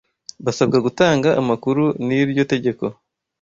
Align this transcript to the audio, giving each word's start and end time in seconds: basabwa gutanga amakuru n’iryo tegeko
basabwa 0.45 0.77
gutanga 0.85 1.29
amakuru 1.41 1.83
n’iryo 2.05 2.43
tegeko 2.51 2.85